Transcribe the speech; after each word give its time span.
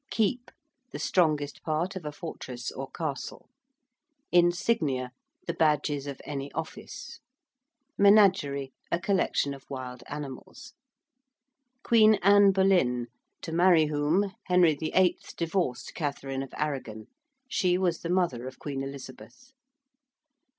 ~keep~: 0.09 0.49
the 0.89 0.97
strongest 0.97 1.61
part 1.61 1.95
of 1.95 2.05
a 2.05 2.11
fortress 2.11 2.71
or 2.71 2.89
castle. 2.89 3.47
~insignia~: 4.31 5.11
the 5.45 5.53
badges 5.53 6.07
of 6.07 6.19
any 6.25 6.51
office. 6.53 7.19
~menagerie~: 7.99 8.71
a 8.91 8.99
collection 8.99 9.53
of 9.53 9.69
wild 9.69 10.01
animals. 10.07 10.73
~Queen 11.83 12.15
Anne 12.23 12.51
Boleyn~, 12.51 13.09
to 13.43 13.51
marry 13.51 13.85
whom, 13.89 14.33
Henry 14.45 14.73
VIII. 14.73 15.19
divorced 15.37 15.93
Catherine 15.93 16.41
of 16.41 16.51
Aragon. 16.57 17.05
She 17.47 17.77
was 17.77 17.99
the 17.99 18.09
mother 18.09 18.47
of 18.47 18.57
Queen 18.57 18.81
Elizabeth. 18.81 19.51